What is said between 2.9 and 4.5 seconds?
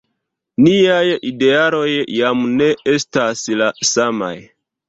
estas la samaj.